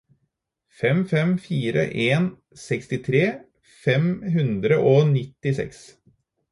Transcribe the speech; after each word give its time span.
fem 0.79 1.01
fem 1.11 1.33
fire 1.43 1.83
en 2.07 2.25
sekstitre 2.63 3.23
fem 3.85 4.11
hundre 4.39 4.83
og 4.95 5.09
nittiseks 5.17 5.89